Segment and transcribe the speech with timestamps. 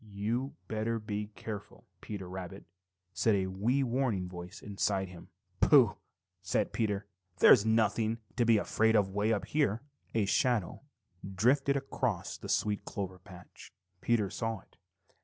[0.03, 2.65] "You'd better be careful, Peter Rabbit,"
[3.13, 5.27] said a wee warning voice inside him.
[5.59, 5.95] "Pooh!"
[6.41, 7.05] said Peter.
[7.37, 9.83] "There's nothing to be afraid of way up here!"
[10.15, 10.81] A shadow
[11.35, 13.71] drifted across the sweet clover patch.
[14.01, 14.75] Peter saw it.